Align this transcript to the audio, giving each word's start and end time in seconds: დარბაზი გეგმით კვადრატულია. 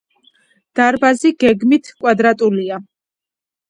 დარბაზი 0.79 1.33
გეგმით 1.45 1.95
კვადრატულია. 2.01 2.85